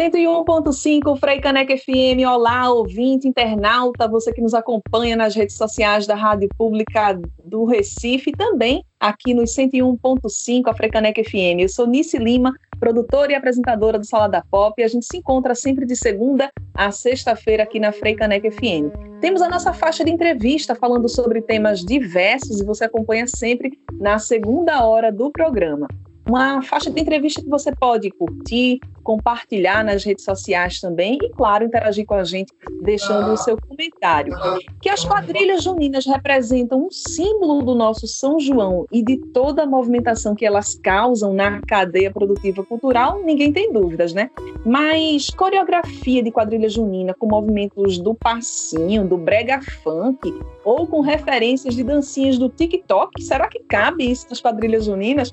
[0.00, 2.26] 101.5 Frei Caneca FM.
[2.26, 8.32] Olá, ouvinte, internauta, você que nos acompanha nas redes sociais da Rádio Pública do Recife
[8.32, 11.60] também aqui nos 101.5 a Frei Caneca FM.
[11.60, 15.54] Eu sou Nice Lima, produtora e apresentadora do Salada Pop, e a gente se encontra
[15.54, 19.20] sempre de segunda a sexta-feira aqui na Frei Caneca FM.
[19.20, 24.18] Temos a nossa faixa de entrevista falando sobre temas diversos e você acompanha sempre na
[24.18, 25.86] segunda hora do programa
[26.30, 31.64] uma faixa de entrevista que você pode curtir, compartilhar nas redes sociais também e, claro,
[31.64, 34.32] interagir com a gente deixando o seu comentário.
[34.80, 39.66] Que as quadrilhas juninas representam um símbolo do nosso São João e de toda a
[39.66, 44.30] movimentação que elas causam na cadeia produtiva cultural, ninguém tem dúvidas, né?
[44.64, 50.32] Mas coreografia de quadrilha junina com movimentos do passinho, do brega funk
[50.64, 55.32] ou com referências de dancinhas do TikTok, será que cabe isso nas quadrilhas juninas?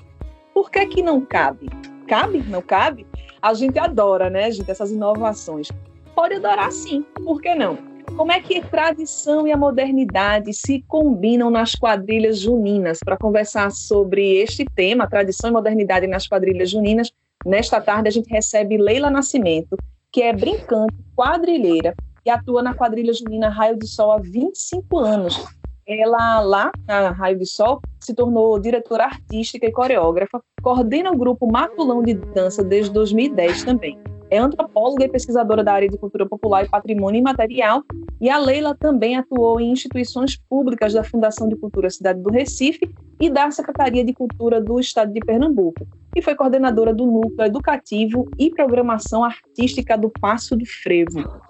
[0.58, 1.70] Por que, que não cabe?
[2.08, 2.42] Cabe?
[2.48, 3.06] Não cabe?
[3.40, 5.68] A gente adora, né, gente, essas inovações.
[6.16, 7.78] Pode adorar sim, por que não?
[8.16, 12.98] Como é que a tradição e a modernidade se combinam nas quadrilhas juninas?
[13.04, 17.12] Para conversar sobre este tema, tradição e modernidade nas quadrilhas juninas,
[17.46, 19.76] nesta tarde a gente recebe Leila Nascimento,
[20.10, 21.94] que é brincante, quadrilheira
[22.26, 25.40] e atua na quadrilha junina Raio de Sol há 25 anos
[25.88, 31.50] ela lá na Raio de Sol se tornou diretora artística e coreógrafa, coordena o grupo
[31.50, 33.98] Matulão de Dança desde 2010 também.
[34.30, 37.82] É antropóloga e pesquisadora da área de cultura popular e patrimônio imaterial,
[38.20, 42.94] e a Leila também atuou em instituições públicas da Fundação de Cultura Cidade do Recife
[43.18, 48.28] e da Secretaria de Cultura do Estado de Pernambuco, e foi coordenadora do Núcleo Educativo
[48.38, 51.47] e Programação Artística do Passo do Frevo.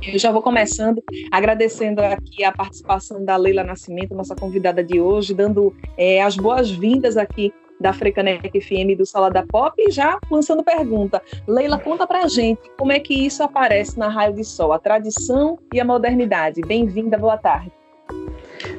[0.00, 5.34] Eu já vou começando agradecendo aqui a participação da Leila Nascimento, nossa convidada de hoje,
[5.34, 11.20] dando é, as boas-vindas aqui da Frecanec FM do Salada Pop e já lançando pergunta.
[11.46, 15.58] Leila, conta pra gente como é que isso aparece na Raio de Sol, a tradição
[15.72, 16.60] e a modernidade.
[16.60, 17.72] Bem-vinda, boa tarde.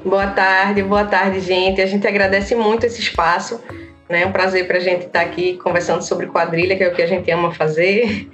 [0.03, 1.81] Boa tarde, boa tarde, gente.
[1.81, 3.61] A gente agradece muito esse espaço.
[4.09, 4.23] Né?
[4.23, 7.01] É um prazer para a gente estar aqui conversando sobre quadrilha, que é o que
[7.01, 8.29] a gente ama fazer.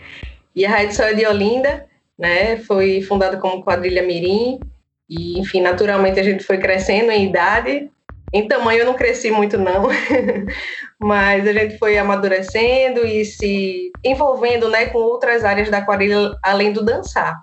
[0.56, 1.86] E a Raio de Sol é de Olinda
[2.18, 2.58] né?
[2.58, 4.60] Foi fundada como quadrilha Mirim
[5.10, 7.90] e, enfim, naturalmente a gente foi crescendo em idade.
[8.34, 9.88] Em tamanho eu não cresci muito não,
[11.00, 16.74] mas a gente foi amadurecendo e se envolvendo, né, com outras áreas da quadrilha além
[16.74, 17.40] do dançar.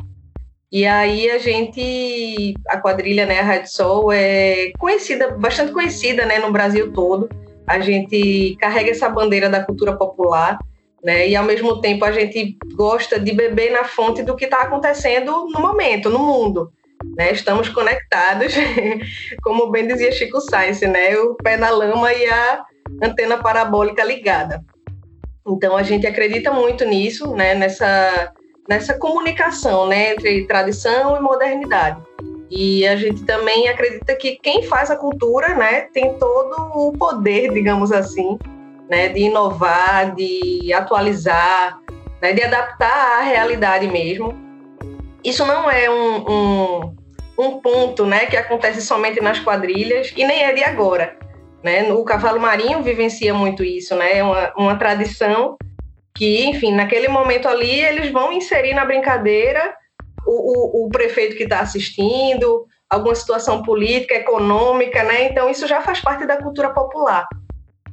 [0.71, 6.39] E aí a gente, a quadrilha, né, a Rádio Sol é conhecida, bastante conhecida, né,
[6.39, 7.29] no Brasil todo.
[7.67, 10.59] A gente carrega essa bandeira da cultura popular
[11.03, 11.29] né?
[11.29, 15.47] E ao mesmo tempo a gente gosta de beber na fonte do que está acontecendo
[15.53, 16.73] no momento, no mundo.
[17.17, 17.33] Né?
[17.33, 18.55] Estamos conectados,
[19.43, 21.17] como bem dizia Chico Sainz, né?
[21.19, 22.65] O pé na lama e a
[23.03, 24.65] antena parabólica ligada.
[25.47, 27.55] Então a gente acredita muito nisso, né?
[27.55, 28.33] Nessa
[28.69, 30.13] nessa comunicação, né?
[30.13, 32.01] Entre tradição e modernidade.
[32.49, 35.83] E a gente também acredita que quem faz a cultura, né?
[35.93, 38.39] Tem todo o poder, digamos assim,
[38.93, 41.81] né, de inovar, de atualizar,
[42.21, 44.39] né, de adaptar à realidade mesmo.
[45.25, 46.97] Isso não é um, um,
[47.39, 51.17] um ponto né, que acontece somente nas quadrilhas e nem é de agora.
[51.65, 51.91] Né?
[51.91, 54.19] O cavalo marinho vivencia muito isso, né?
[54.19, 55.57] é uma, uma tradição
[56.15, 59.75] que, enfim, naquele momento ali eles vão inserir na brincadeira
[60.27, 65.25] o, o, o prefeito que está assistindo, alguma situação política, econômica, né?
[65.25, 67.27] Então isso já faz parte da cultura popular.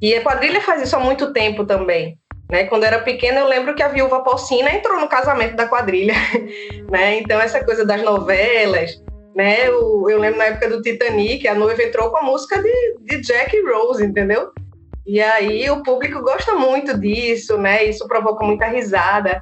[0.01, 2.17] E a quadrilha faz isso há muito tempo também.
[2.49, 2.63] Né?
[2.65, 6.13] Quando eu era pequena, eu lembro que a viúva Porcina entrou no casamento da quadrilha.
[6.89, 7.19] né?
[7.19, 9.01] Então, essa coisa das novelas.
[9.35, 9.67] Né?
[9.67, 13.21] Eu, eu, lembro na época do Titanic, a noiva entrou com a música de, de
[13.21, 14.51] Jack Rose, entendeu?
[15.05, 17.83] E aí o público gosta muito disso, né?
[17.83, 19.41] Isso provoca muita risada.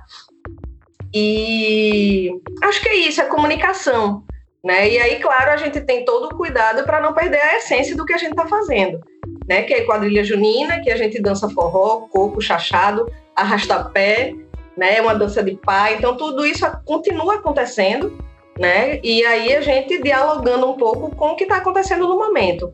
[1.13, 2.29] E
[2.63, 4.23] acho que é isso, é comunicação.
[4.63, 4.89] Né?
[4.89, 8.05] E aí, claro, a gente tem todo o cuidado para não perder a essência do
[8.05, 8.99] que a gente está fazendo
[9.47, 9.63] né?
[9.63, 14.33] Que é quadrilha junina, que a gente dança forró, coco, chachado, arrastapé,
[14.75, 15.01] né?
[15.01, 15.95] Uma dança de pai.
[15.95, 18.17] Então tudo isso continua acontecendo,
[18.59, 18.99] né?
[19.03, 22.73] E aí a gente dialogando um pouco com o que está acontecendo no momento.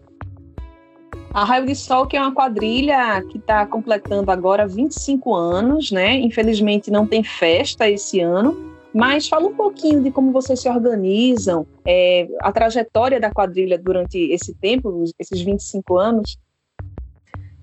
[1.34, 6.14] A Raio de Sol, que é uma quadrilha que está completando agora 25 anos, né?
[6.14, 11.66] Infelizmente não tem festa esse ano, mas fala um pouquinho de como vocês se organizam,
[11.84, 16.38] é, a trajetória da quadrilha durante esse tempo, esses 25 anos.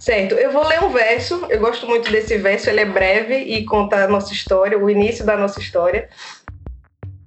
[0.00, 3.66] Certo, eu vou ler um verso, eu gosto muito desse verso, ele é breve e
[3.66, 6.08] conta a nossa história, o início da nossa história.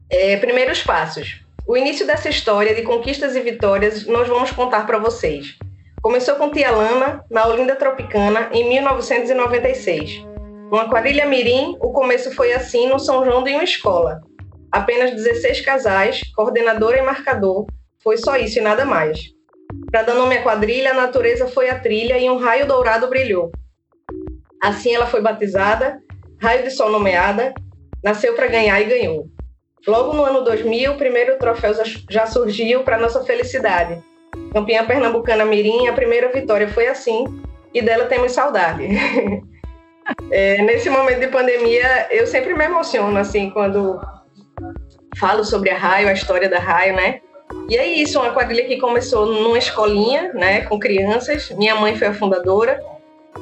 [0.09, 1.39] É, primeiros passos.
[1.67, 5.55] O início dessa história de conquistas e vitórias nós vamos contar para vocês.
[6.01, 10.25] Começou com Tia Lana, na Olinda Tropicana, em 1996.
[10.71, 14.21] Uma quadrilha mirim, o começo foi assim no São João de uma escola.
[14.71, 17.67] Apenas 16 casais, coordenadora e marcador.
[18.03, 19.32] Foi só isso e nada mais.
[19.93, 23.51] Para dar nome à quadrilha, a natureza foi a trilha e um raio dourado brilhou.
[24.59, 25.99] Assim ela foi batizada,
[26.41, 27.53] raio de sol nomeada,
[28.03, 29.27] nasceu para ganhar e ganhou.
[29.85, 31.73] Logo no ano 2000, o primeiro troféu
[32.09, 34.01] já surgiu para nossa felicidade.
[34.51, 37.25] Campeã pernambucana Mirim, a primeira vitória foi assim,
[37.71, 38.87] e dela temos saudade.
[40.31, 44.01] é, nesse momento de pandemia, eu sempre me emociono, assim, quando
[45.19, 47.21] falo sobre a Raio, a história da Raio, né?
[47.69, 51.49] E é isso, uma quadrilha que começou numa escolinha, né, com crianças.
[51.51, 52.79] Minha mãe foi a fundadora.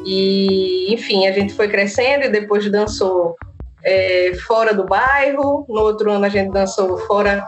[0.06, 3.36] E, enfim, a gente foi crescendo e depois dançou
[3.84, 5.66] é, fora do bairro.
[5.68, 7.46] No outro ano a gente dançou fora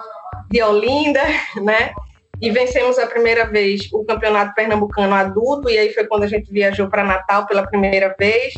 [0.49, 1.21] de Olinda,
[1.61, 1.93] né?
[2.41, 5.69] E vencemos a primeira vez o campeonato pernambucano adulto.
[5.69, 8.53] E aí foi quando a gente viajou para Natal pela primeira vez.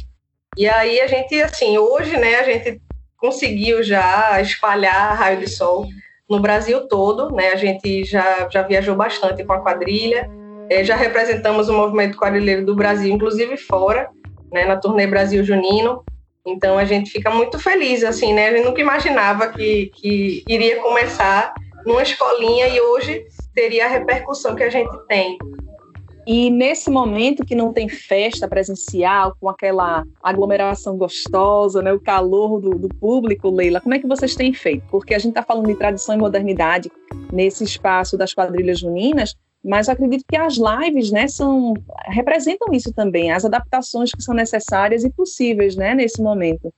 [0.57, 2.81] E aí a gente, assim, hoje, né, a gente
[3.17, 5.85] conseguiu já espalhar raio de sol
[6.29, 7.49] no Brasil todo, né?
[7.49, 10.29] A gente já, já viajou bastante com a quadrilha,
[10.69, 14.09] é, já representamos o movimento quadrilheiro do Brasil, inclusive fora,
[14.51, 14.65] né?
[14.65, 16.03] Na turnê Brasil Junino.
[16.45, 18.49] Então a gente fica muito feliz, assim, né?
[18.49, 21.53] A gente nunca imaginava que, que iria começar
[21.85, 25.37] numa escolinha e hoje teria a repercussão que a gente tem.
[26.25, 32.59] E nesse momento que não tem festa presencial, com aquela aglomeração gostosa, né, o calor
[32.59, 34.83] do, do público, Leila, como é que vocês têm feito?
[34.89, 36.91] Porque a gente está falando de tradição e modernidade
[37.31, 41.73] nesse espaço das quadrilhas juninas, mas acredito que as lives, né, são
[42.07, 46.73] representam isso também, as adaptações que são necessárias e possíveis, né, nesse momento.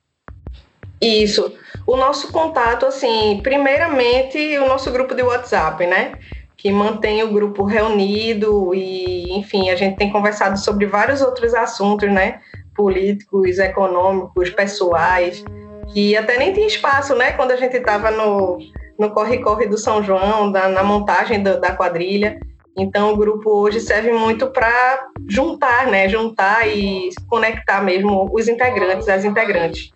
[1.02, 1.54] Isso.
[1.86, 6.14] O nosso contato, assim, primeiramente o nosso grupo de WhatsApp, né?
[6.58, 12.12] Que mantém o grupo reunido e, enfim, a gente tem conversado sobre vários outros assuntos,
[12.12, 12.40] né?
[12.76, 15.46] Políticos, econômicos, pessoais,
[15.94, 17.32] que até nem tinha espaço, né?
[17.34, 18.58] Quando a gente estava no,
[18.98, 22.40] no corre-corre do São João, da, na montagem do, da quadrilha.
[22.76, 26.10] Então, o grupo hoje serve muito para juntar, né?
[26.10, 29.92] Juntar e conectar mesmo os integrantes, as integrantes.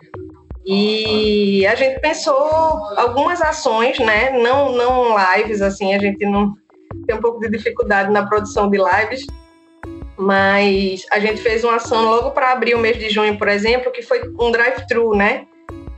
[0.66, 2.36] E a gente pensou
[2.98, 4.30] algumas ações, né?
[4.32, 6.54] Não, não lives, assim, a gente não
[7.08, 9.26] tem um pouco de dificuldade na produção de lives,
[10.18, 13.92] mas a gente fez uma ação logo para abrir o mês de junho, por exemplo,
[13.92, 15.46] que foi um drive-thru, né?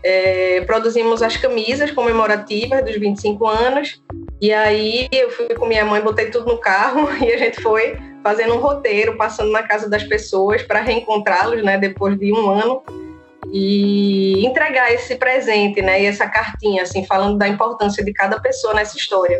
[0.01, 4.01] É, produzimos as camisas comemorativas dos 25 anos,
[4.42, 7.98] e aí eu fui com minha mãe, botei tudo no carro e a gente foi
[8.24, 11.77] fazendo um roteiro, passando na casa das pessoas para reencontrá-los, né?
[11.77, 12.81] Depois de um ano
[13.53, 18.73] e entregar esse presente, né, e essa cartinha, assim, falando da importância de cada pessoa
[18.73, 19.39] nessa história.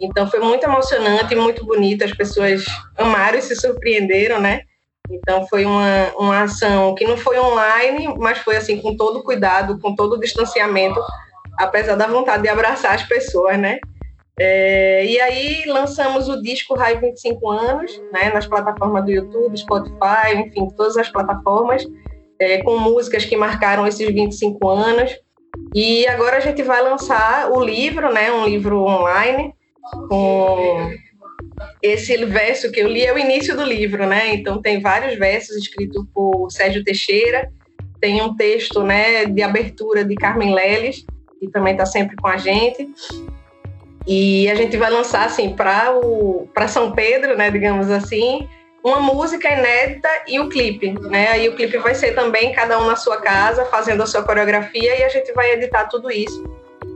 [0.00, 2.64] Então foi muito emocionante, muito bonito, as pessoas
[2.96, 4.62] amaram e se surpreenderam, né?
[5.10, 9.78] Então foi uma, uma ação que não foi online, mas foi assim com todo cuidado,
[9.78, 10.98] com todo distanciamento,
[11.58, 13.78] apesar da vontade de abraçar as pessoas, né?
[14.40, 20.34] É, e aí lançamos o disco Raio 25 anos, né, nas plataformas do YouTube, Spotify,
[20.34, 21.86] enfim, todas as plataformas
[22.38, 25.16] é, com músicas que marcaram esses 25 anos.
[25.74, 29.54] E agora a gente vai lançar o livro, né, um livro online,
[30.08, 30.90] com
[31.82, 34.34] esse verso que eu li é o início do livro, né?
[34.34, 37.50] Então tem vários versos escritos por Sérgio Teixeira,
[38.00, 41.04] tem um texto, né, de abertura de Carmen Leles,
[41.38, 42.88] que também está sempre com a gente.
[44.06, 48.46] E a gente vai lançar assim para o para São Pedro, né, digamos assim,
[48.84, 51.42] uma música inédita e o clipe, né?
[51.42, 55.00] E o clipe vai ser também cada um na sua casa, fazendo a sua coreografia
[55.00, 56.44] e a gente vai editar tudo isso,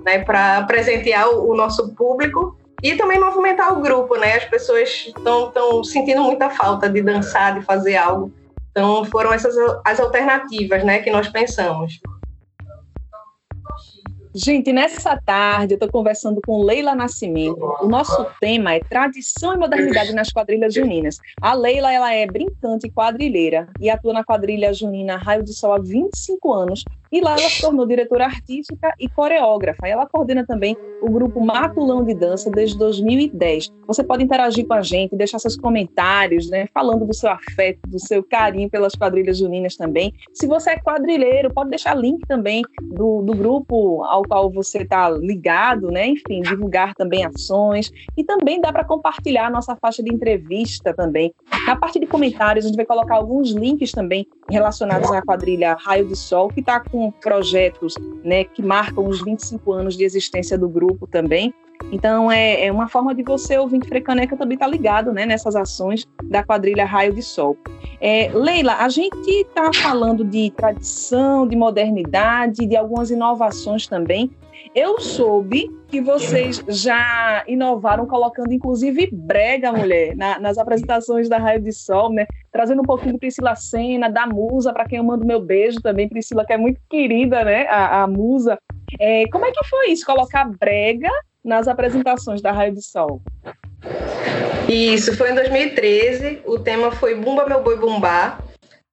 [0.05, 0.19] né?
[0.19, 4.35] Para presentear o, o nosso público e também movimentar o grupo, né?
[4.35, 8.31] As pessoas estão sentindo muita falta de dançar, de fazer algo.
[8.71, 10.99] Então foram essas as alternativas, né?
[10.99, 11.99] Que nós pensamos.
[14.35, 17.59] Gente, nessa tarde eu estou conversando com Leila Nascimento.
[17.81, 21.19] O nosso tema é tradição e modernidade nas quadrilhas juninas.
[21.41, 25.73] A Leila ela é brincante e quadrilheira e atua na quadrilha junina Raio de Sol
[25.73, 29.87] há 25 anos e lá ela se tornou diretora artística e coreógrafa.
[29.87, 33.69] Ela coordena também o grupo Matulão de Dança desde 2010.
[33.87, 37.99] Você pode interagir com a gente, deixar seus comentários, né, falando do seu afeto, do
[37.99, 40.13] seu carinho pelas quadrilhas juninas também.
[40.33, 45.09] Se você é quadrilheiro, pode deixar link também do, do grupo ao qual você está
[45.11, 46.07] ligado, né?
[46.07, 51.33] Enfim, divulgar também ações e também dá para compartilhar a nossa faixa de entrevista também.
[51.67, 56.07] Na parte de comentários, a gente vai colocar alguns links também relacionados à quadrilha Raio
[56.07, 60.69] de Sol, que está com projetos né, que marcam os 25 anos de existência do
[60.69, 61.53] grupo também.
[61.91, 65.57] Então é, é uma forma de você, ouvinte Frecaneca, também estar tá ligado né, nessas
[65.57, 67.57] ações da quadrilha Raio de Sol.
[68.01, 74.31] É, Leila, a gente está falando de tradição, de modernidade, de algumas inovações também.
[74.75, 81.63] Eu soube que vocês já inovaram colocando, inclusive, brega, mulher, na, nas apresentações da Raio
[81.63, 82.27] de Sol, né?
[82.53, 86.09] Trazendo um pouquinho de Priscila Senna, da Musa, para quem eu mando meu beijo também,
[86.09, 87.67] Priscila, que é muito querida, né?
[87.69, 88.59] A, a Musa.
[89.01, 91.11] É, como é que foi isso, colocar brega
[91.49, 93.23] nas apresentações da Raio de Sol?
[94.69, 96.43] Isso, foi em 2013.
[96.45, 98.39] O tema foi Bumba Meu Boi Bumbá.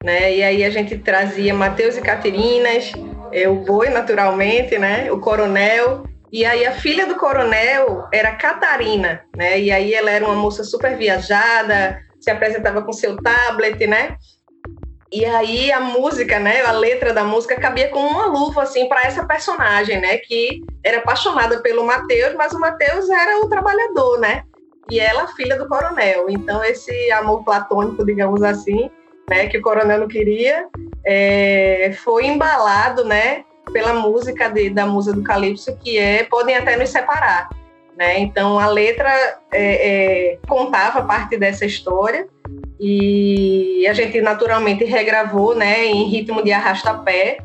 [0.02, 0.36] Né?
[0.38, 2.92] E aí a gente trazia Mateus e Caterinas,
[3.32, 5.12] é, o boi, naturalmente, né?
[5.12, 6.06] O coronel.
[6.32, 9.60] E aí a filha do coronel era Catarina, né?
[9.60, 14.16] E aí ela era uma moça super viajada, se apresentava com seu tablet, né?
[15.16, 19.04] E aí a música, né, a letra da música cabia como uma luva assim para
[19.04, 24.44] essa personagem, né, que era apaixonada pelo Mateus, mas o Mateus era o trabalhador, né?
[24.92, 26.30] E ela filha do coronel.
[26.30, 28.92] Então esse amor platônico, digamos assim,
[29.30, 30.68] né, que o coronel não queria,
[31.06, 36.76] é, foi embalado, né, pela música de, da musa do Calypso, que é Podem Até
[36.76, 37.48] Nos Separar.
[37.98, 38.20] Né?
[38.20, 39.10] Então, a letra
[39.54, 42.28] é, é, contava parte dessa história
[42.80, 47.38] e a gente naturalmente regravou né, em ritmo de arrasta-pé,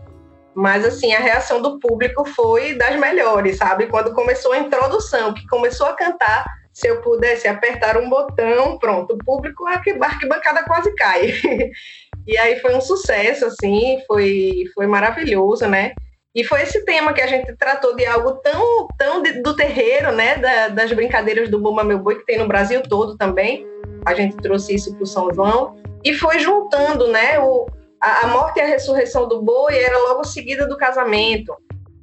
[0.54, 3.86] mas assim, a reação do público foi das melhores, sabe?
[3.86, 9.14] Quando começou a introdução, que começou a cantar, se eu pudesse apertar um botão, pronto,
[9.14, 11.32] o público, a arquibancada quase cai.
[12.26, 15.92] e aí foi um sucesso, assim, foi, foi maravilhoso, né?
[16.34, 20.12] E foi esse tema que a gente tratou de algo tão, tão de, do terreiro,
[20.12, 20.36] né?
[20.36, 23.66] Da, das brincadeiras do Bumba Meu Boi, que tem no Brasil todo também.
[24.04, 25.76] A gente trouxe isso para o São João.
[26.04, 27.38] E foi juntando, né?
[27.38, 27.66] O,
[28.00, 31.54] a, a morte e a ressurreição do boi era logo seguida do casamento.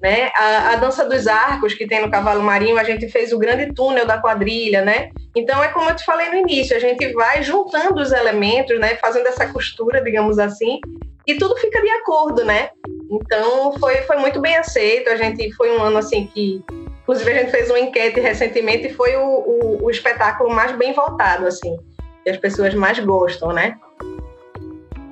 [0.01, 0.29] Né?
[0.35, 3.73] A, a, dança dos arcos que tem no cavalo marinho, a gente fez o grande
[3.73, 5.09] túnel da quadrilha, né?
[5.35, 8.95] Então é como eu te falei no início, a gente vai juntando os elementos, né?
[8.97, 10.79] Fazendo essa costura, digamos assim,
[11.27, 12.69] e tudo fica de acordo, né?
[13.11, 15.09] Então foi, foi muito bem aceito.
[15.09, 16.63] A gente foi um ano assim que,
[17.07, 20.91] inclusive a gente fez uma enquete recentemente e foi o, o, o espetáculo mais bem
[20.91, 21.77] votado, assim,
[22.21, 23.77] que as pessoas mais gostam, né?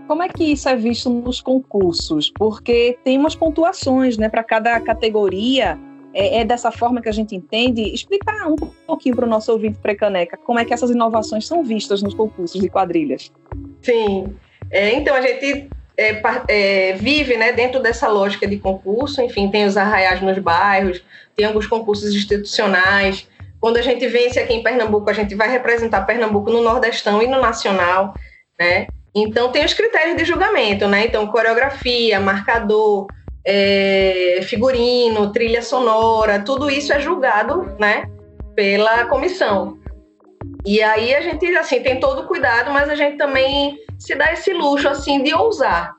[0.05, 2.29] Como é que isso é visto nos concursos?
[2.37, 5.79] Porque tem umas pontuações, né, para cada categoria.
[6.17, 7.93] É, é, dessa forma que a gente entende?
[7.93, 12.01] Explicar um pouquinho para o nosso ouvinte precaneca como é que essas inovações são vistas
[12.01, 13.33] nos concursos de quadrilhas.
[13.81, 14.33] Sim.
[14.71, 19.65] É, então, a gente é, é, vive né, dentro dessa lógica de concurso, enfim, tem
[19.65, 21.01] os arraiais nos bairros,
[21.35, 23.27] tem alguns concursos institucionais.
[23.59, 27.27] Quando a gente vence aqui em Pernambuco, a gente vai representar Pernambuco no Nordestão e
[27.27, 28.13] no Nacional,
[28.59, 28.87] né?
[29.13, 31.05] Então, tem os critérios de julgamento, né?
[31.05, 33.07] Então, coreografia, marcador,
[33.45, 38.03] é, figurino, trilha sonora, tudo isso é julgado, né?
[38.53, 39.77] Pela comissão.
[40.65, 44.33] E aí a gente, assim, tem todo o cuidado, mas a gente também se dá
[44.33, 45.93] esse luxo, assim, de ousar,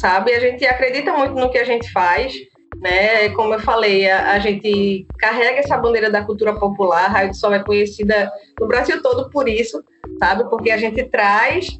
[0.00, 0.32] sabe?
[0.32, 2.34] A gente acredita muito no que a gente faz,
[2.80, 3.28] né?
[3.30, 7.38] Como eu falei, a, a gente carrega essa bandeira da cultura popular, a Raio de
[7.38, 9.82] Sol é conhecida no Brasil todo por isso,
[10.18, 10.48] sabe?
[10.50, 11.78] Porque a gente traz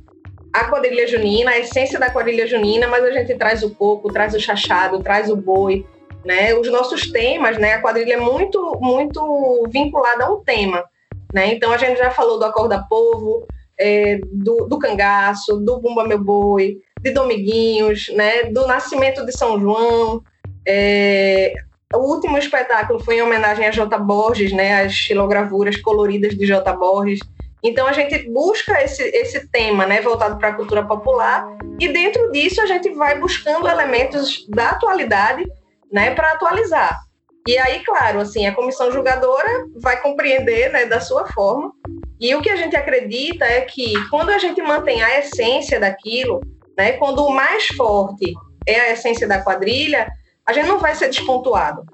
[0.52, 4.34] a quadrilha junina, a essência da quadrilha junina, mas a gente traz o coco, traz
[4.34, 5.84] o chachado, traz o boi,
[6.24, 6.54] né?
[6.54, 7.74] Os nossos temas, né?
[7.74, 10.84] A quadrilha é muito, muito vinculada a um tema,
[11.32, 11.52] né?
[11.52, 13.46] Então a gente já falou do Acorda Povo,
[13.78, 18.44] é, do, do Cangaço, do Bumba Meu Boi, de Dominguinhos, né?
[18.44, 20.22] Do Nascimento de São João.
[20.66, 21.52] É,
[21.94, 23.98] o último espetáculo foi em homenagem a J.
[23.98, 24.82] Borges, né?
[24.82, 26.72] As xilogravuras coloridas de J.
[26.74, 27.20] Borges.
[27.62, 32.30] Então a gente busca esse, esse tema, né, voltado para a cultura popular, e dentro
[32.30, 35.44] disso a gente vai buscando elementos da atualidade,
[35.90, 37.00] né, para atualizar.
[37.48, 41.72] E aí, claro, assim, a comissão julgadora vai compreender, né, da sua forma.
[42.20, 46.42] E o que a gente acredita é que quando a gente mantém a essência daquilo,
[46.76, 48.34] né, quando o mais forte
[48.66, 50.10] é a essência da quadrilha,
[50.44, 51.84] a gente não vai ser despontuado,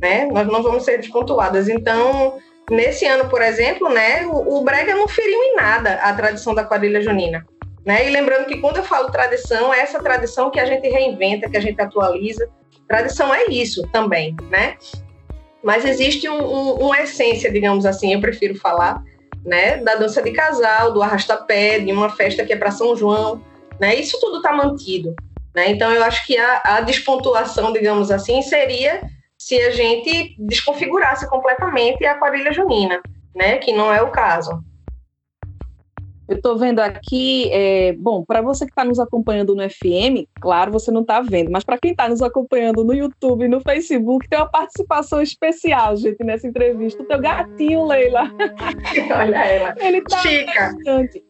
[0.00, 0.26] né?
[0.32, 1.68] Nós não vamos ser despontuadas.
[1.68, 2.36] Então,
[2.70, 6.64] Nesse ano, por exemplo, né, o, o Brega não feriu em nada a tradição da
[6.64, 7.44] quadrilha junina.
[7.84, 8.08] Né?
[8.08, 11.58] E lembrando que quando eu falo tradição, é essa tradição que a gente reinventa, que
[11.58, 12.48] a gente atualiza.
[12.88, 14.78] Tradição é isso também, né?
[15.64, 19.02] Mas existe um, um, uma essência, digamos assim, eu prefiro falar,
[19.44, 19.78] né?
[19.78, 23.42] Da dança de casal, do arrastapé, de uma festa que é para São João,
[23.80, 23.94] né?
[23.94, 25.14] Isso tudo está mantido,
[25.54, 25.70] né?
[25.70, 29.00] Então eu acho que a, a despontuação, digamos assim, seria
[29.38, 33.00] se a gente desconfigurasse completamente a quadrilha junina,
[33.34, 33.56] né?
[33.56, 34.62] Que não é o caso.
[36.26, 40.72] Eu estou vendo aqui, é, bom, para você que está nos acompanhando no FM, claro,
[40.72, 44.26] você não está vendo, mas para quem está nos acompanhando no YouTube e no Facebook,
[44.28, 47.02] tem uma participação especial, gente, nessa entrevista.
[47.02, 48.22] O teu gatinho, Leila.
[49.20, 49.74] Olha ela.
[49.78, 50.72] Ele tá Chica.
[50.72, 51.22] bastante.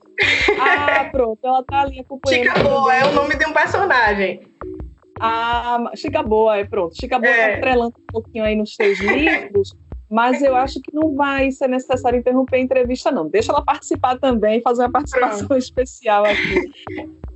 [0.61, 2.47] Ah, pronto, ela está ali acompanhando.
[2.47, 4.41] Chica Boa, é o nome de um personagem.
[5.21, 6.95] Ah, Chica Boa, é pronto.
[6.99, 7.55] Chica Boa está É.
[7.55, 9.75] estrelando um pouquinho aí nos teus livros,
[10.15, 13.29] mas eu acho que não vai ser necessário interromper a entrevista, não.
[13.29, 16.71] Deixa ela participar também, fazer uma participação especial aqui.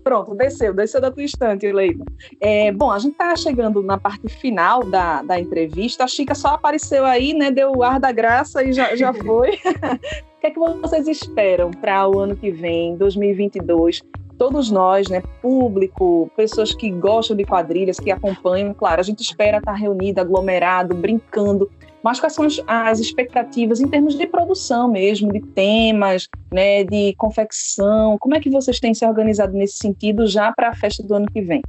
[0.04, 2.04] Pronto, desceu, desceu da tua estante, Leila.
[2.40, 6.04] É, bom, a gente está chegando na parte final da, da entrevista.
[6.04, 7.50] A Chica só apareceu aí, né?
[7.50, 9.54] Deu o ar da graça e já, já foi.
[9.56, 14.02] o que é que vocês esperam para o ano que vem, 2022?
[14.38, 19.58] Todos nós, né, público, pessoas que gostam de quadrilhas, que acompanham, claro, a gente espera
[19.58, 21.68] estar reunido, aglomerado, brincando,
[22.02, 27.14] mas quais são as, as expectativas em termos de produção mesmo, de temas, né, de
[27.16, 28.16] confecção?
[28.18, 31.26] Como é que vocês têm se organizado nesse sentido já para a festa do ano
[31.26, 31.62] que vem?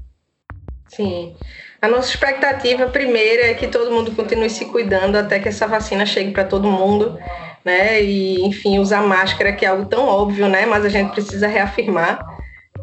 [0.87, 1.35] Sim.
[1.81, 6.05] A nossa expectativa primeira é que todo mundo continue se cuidando até que essa vacina
[6.05, 7.17] chegue para todo mundo,
[7.63, 8.01] né?
[8.01, 10.65] E, enfim, usar máscara, que é algo tão óbvio, né?
[10.65, 12.19] Mas a gente precisa reafirmar.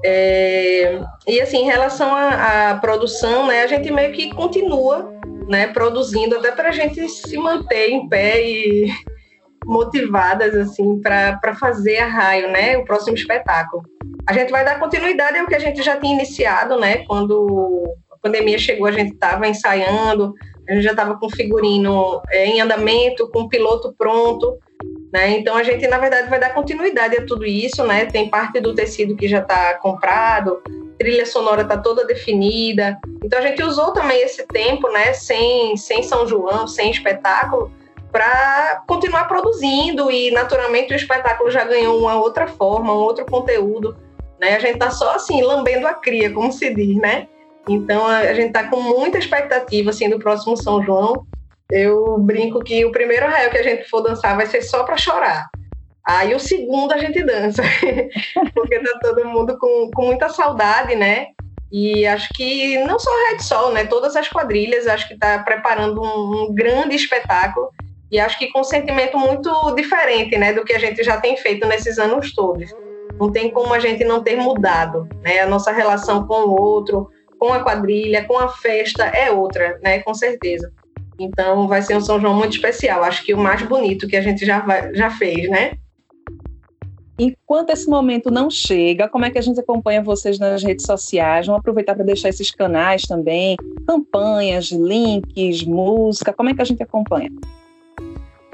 [0.05, 3.63] É, E, assim, em relação à, à produção, né?
[3.63, 5.13] A gente meio que continua,
[5.47, 5.69] né?
[5.69, 8.93] Produzindo até para a gente se manter em pé e
[9.65, 12.77] motivadas, assim, para fazer a raio, né?
[12.77, 13.83] O próximo espetáculo.
[14.29, 17.05] A gente vai dar continuidade ao que a gente já tinha iniciado, né?
[17.07, 20.35] Quando a pandemia chegou, a gente estava ensaiando,
[20.69, 24.59] a gente já estava com figurino é, em andamento, com piloto pronto,
[25.13, 25.31] né?
[25.31, 28.07] Então a gente, na verdade, vai dar continuidade a tudo isso, né?
[28.07, 30.61] Tem parte do tecido que já está comprado,
[30.99, 32.99] trilha sonora está toda definida.
[33.23, 35.13] Então a gente usou também esse tempo, né?
[35.13, 37.73] Sem, sem São João, sem espetáculo,
[38.11, 43.97] para continuar produzindo e naturalmente o espetáculo já ganhou uma outra forma, um outro conteúdo,
[44.41, 44.57] né?
[44.57, 47.29] A gente está só assim lambendo a cria, como se diz, né?
[47.69, 51.27] Então a, gente está com muita expectativa assim do próximo São João.
[51.71, 54.97] Eu brinco que o primeiro arraial que a gente for dançar vai ser só para
[54.97, 55.49] chorar.
[56.07, 57.63] Aí o segundo a gente dança,
[58.55, 61.27] porque tá todo mundo com, com muita saudade, né?
[61.73, 63.85] E acho que não só a Red Sol, né?
[63.85, 67.71] Todas as quadrilhas, acho que está preparando um, um grande espetáculo
[68.11, 71.37] e acho que com um sentimento muito diferente, né, do que a gente já tem
[71.37, 72.71] feito nesses anos todos.
[73.19, 75.41] Não tem como a gente não ter mudado, né?
[75.41, 80.01] A nossa relação com o outro, com a quadrilha, com a festa é outra, né?
[80.01, 80.73] Com certeza.
[81.19, 83.03] Então vai ser um São João muito especial.
[83.03, 85.73] Acho que o mais bonito que a gente já, vai, já fez, né?
[87.19, 91.47] Enquanto esse momento não chega, como é que a gente acompanha vocês nas redes sociais?
[91.47, 96.83] Vamos aproveitar para deixar esses canais também, campanhas, links, música, como é que a gente
[96.83, 97.31] acompanha?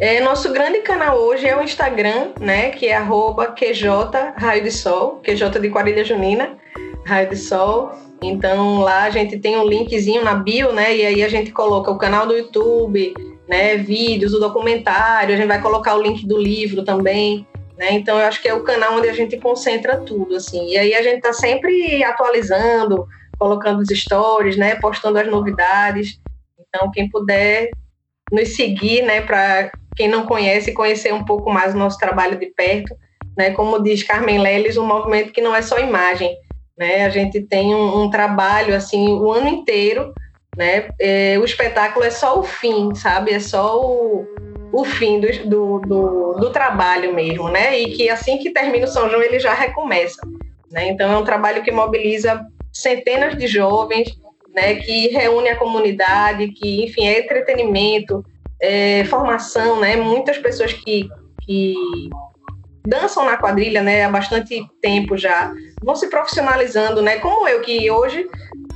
[0.01, 4.71] É, nosso grande canal hoje é o Instagram, né, que é arroba QJ Raio de
[4.71, 6.57] Sol, QJ de Quadrilha Junina,
[7.05, 7.91] Raio de Sol.
[8.23, 11.91] Então lá a gente tem um linkzinho na bio, né, e aí a gente coloca
[11.91, 13.13] o canal do YouTube,
[13.49, 17.47] né, vídeos, o documentário, a gente vai colocar o link do livro também,
[17.83, 20.79] né, então eu acho que é o canal onde a gente concentra tudo, assim, e
[20.79, 26.21] aí a gente tá sempre atualizando, colocando os stories, né, postando as novidades,
[26.61, 27.71] então quem puder
[28.31, 32.47] nos seguir, né, para quem não conhece, conhecer um pouco mais o nosso trabalho de
[32.47, 32.97] perto,
[33.37, 33.51] né?
[33.51, 36.35] Como diz Carmen Leles, um movimento que não é só imagem,
[36.79, 37.05] né?
[37.05, 40.15] A gente tem um, um trabalho assim o ano inteiro,
[40.57, 40.89] né?
[40.99, 43.33] É, o espetáculo é só o fim, sabe?
[43.33, 44.27] É só o,
[44.73, 47.79] o fim do, do, do, do trabalho mesmo, né?
[47.79, 50.21] E que assim que termina o São João ele já recomeça,
[50.71, 50.89] né?
[50.89, 54.17] Então é um trabalho que mobiliza centenas de jovens,
[54.55, 54.77] né?
[54.77, 58.25] Que reúne a comunidade, que enfim é entretenimento
[58.61, 59.97] é, formação, né?
[59.97, 61.09] Muitas pessoas que,
[61.43, 61.75] que
[62.87, 64.05] dançam na quadrilha, né?
[64.05, 67.19] Há bastante tempo já vão se profissionalizando, né?
[67.19, 68.27] Como eu que hoje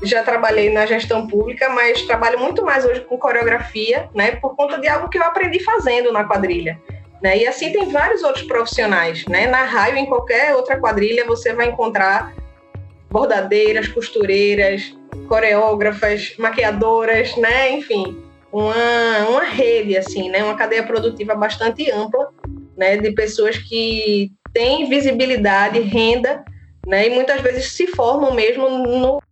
[0.02, 4.32] já trabalhei na gestão pública, mas trabalho muito mais hoje com coreografia, né?
[4.32, 6.78] Por conta de algo que eu aprendi fazendo na quadrilha.
[7.22, 7.38] Né?
[7.38, 9.46] E assim tem vários outros profissionais, né?
[9.46, 12.34] Na raio, em qualquer outra quadrilha, você vai encontrar
[13.10, 14.94] bordadeiras, costureiras,
[15.28, 17.70] coreógrafas, maquiadoras, né?
[17.72, 20.44] Enfim, uma, uma rede, assim, né?
[20.44, 22.28] Uma cadeia produtiva bastante ampla,
[22.76, 22.98] né?
[22.98, 26.44] De pessoas que têm visibilidade, renda,
[26.86, 27.06] né?
[27.06, 29.22] E muitas vezes se formam mesmo no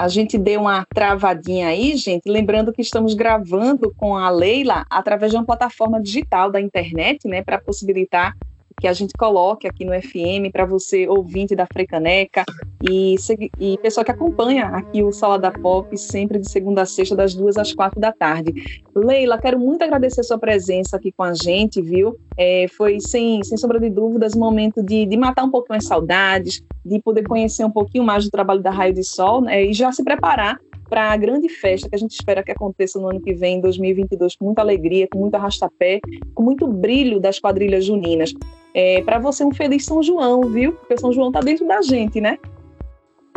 [0.00, 5.30] a gente deu uma travadinha aí, gente, lembrando que estamos gravando com a Leila através
[5.30, 8.34] de uma plataforma digital da internet, né, para possibilitar
[8.80, 12.44] que a gente coloque aqui no FM para você, ouvinte da Frecaneca
[12.82, 13.14] e,
[13.60, 17.34] e pessoal que acompanha aqui o Sala da Pop, sempre de segunda a sexta, das
[17.34, 18.54] duas às quatro da tarde.
[18.96, 22.16] Leila, quero muito agradecer a sua presença aqui com a gente, viu?
[22.36, 25.84] É, foi, sem, sem sombra de dúvidas, um momento de, de matar um pouquinho as
[25.84, 29.74] saudades, de poder conhecer um pouquinho mais do trabalho da Raio de Sol né, e
[29.74, 33.20] já se preparar para a grande festa que a gente espera que aconteça no ano
[33.20, 36.00] que vem, em 2022, com muita alegria, com muito arrastapé,
[36.34, 38.34] com muito brilho das quadrilhas juninas.
[38.74, 40.72] É, para você, um feliz São João, viu?
[40.72, 42.38] Porque São João está dentro da gente, né?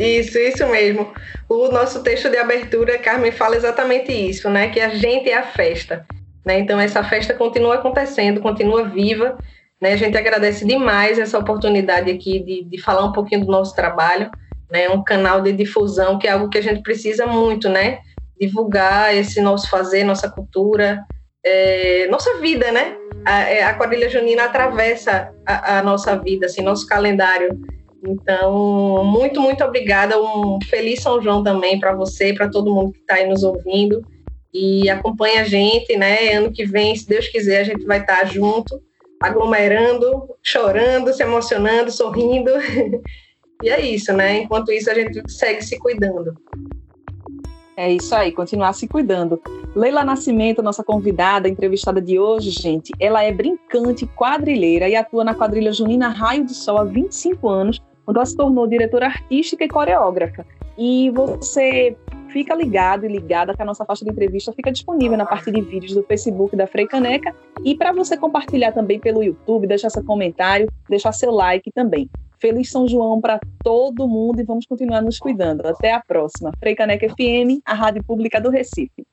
[0.00, 1.12] Isso, isso mesmo.
[1.48, 4.68] O nosso texto de abertura, Carmen, fala exatamente isso, né?
[4.68, 6.06] Que a gente é a festa.
[6.44, 6.58] Né?
[6.58, 9.38] Então, essa festa continua acontecendo, continua viva.
[9.80, 9.92] Né?
[9.92, 14.30] A gente agradece demais essa oportunidade aqui de, de falar um pouquinho do nosso trabalho
[14.74, 14.88] né?
[14.88, 18.00] Um canal de difusão que é algo que a gente precisa muito, né?
[18.40, 21.04] Divulgar esse nosso fazer, nossa cultura,
[21.44, 22.96] é, nossa vida, né?
[23.24, 27.58] A, é, a quadrilha junina atravessa a, a, nossa vida, assim, nosso calendário.
[28.06, 30.20] Então, muito, muito obrigada.
[30.20, 34.02] Um feliz São João também para você, para todo mundo que está aí nos ouvindo.
[34.52, 36.32] E acompanha a gente, né?
[36.34, 38.80] Ano que vem, se Deus quiser, a gente vai estar tá junto,
[39.20, 42.50] aglomerando, chorando, se emocionando, sorrindo.
[43.62, 44.42] E é isso, né?
[44.42, 46.34] Enquanto isso, a gente segue se cuidando.
[47.76, 49.40] É isso aí, continuar se cuidando.
[49.74, 55.34] Leila Nascimento, nossa convidada, entrevistada de hoje, gente, ela é brincante, quadrilheira e atua na
[55.34, 59.68] quadrilha junina Raio de Sol há 25 anos, quando ela se tornou diretora artística e
[59.68, 60.46] coreógrafa.
[60.78, 61.96] E você
[62.28, 65.60] fica ligado e ligada que a nossa faixa de entrevista fica disponível na parte de
[65.60, 67.34] vídeos do Facebook da Frei Caneca
[67.64, 72.08] e para você compartilhar também pelo YouTube, deixar seu comentário, deixar seu like também.
[72.38, 75.66] Feliz São João para todo mundo e vamos continuar nos cuidando.
[75.66, 76.52] Até a próxima.
[76.60, 79.04] Frei Caneca FM, a Rádio Pública do Recife.